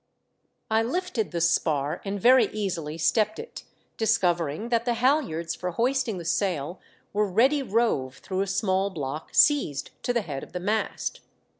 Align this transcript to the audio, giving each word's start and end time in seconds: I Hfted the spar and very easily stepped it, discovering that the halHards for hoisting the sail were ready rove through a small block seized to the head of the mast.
I 0.71 0.81
Hfted 0.81 1.29
the 1.29 1.39
spar 1.39 2.01
and 2.03 2.19
very 2.19 2.47
easily 2.47 2.97
stepped 2.97 3.37
it, 3.37 3.65
discovering 3.97 4.69
that 4.69 4.83
the 4.83 4.95
halHards 4.95 5.55
for 5.55 5.73
hoisting 5.73 6.17
the 6.17 6.25
sail 6.25 6.79
were 7.13 7.27
ready 7.31 7.61
rove 7.61 8.17
through 8.17 8.41
a 8.41 8.47
small 8.47 8.89
block 8.89 9.29
seized 9.33 9.91
to 10.01 10.11
the 10.11 10.23
head 10.23 10.41
of 10.41 10.53
the 10.53 10.59
mast. 10.59 11.19